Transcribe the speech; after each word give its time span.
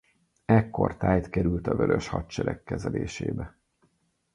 Ekkortájt 0.45 1.29
került 1.29 1.67
a 1.67 1.75
Vörös 1.75 2.07
Hadsereg 2.07 2.63
kezelésébe. 2.63 3.57